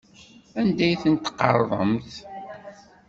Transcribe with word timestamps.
Anda 0.59 0.83
ay 0.87 0.95
tent-tqerḍemt? 1.03 2.11